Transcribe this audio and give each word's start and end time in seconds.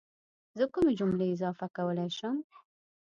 زه 0.57 0.65
کومې 0.73 0.93
جملې 0.99 1.27
اضافه 1.35 1.67
کولی 1.77 2.09
شم؟ 2.17 2.35